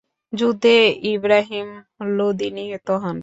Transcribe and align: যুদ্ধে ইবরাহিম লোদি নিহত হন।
যুদ্ধে 0.33 0.75
ইবরাহিম 1.11 1.67
লোদি 2.11 2.49
নিহত 2.55 2.87
হন। 3.03 3.17